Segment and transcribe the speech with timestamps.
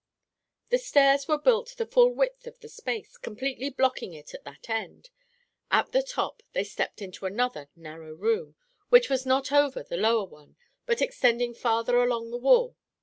[0.69, 4.67] The stairs were built the full width of the space, completely blocking it at that
[4.67, 5.11] end.
[5.69, 8.55] At the top they stepped into another narrow room,
[8.89, 10.55] which was not over the lower one
[10.87, 12.75] but extended farther along the wall.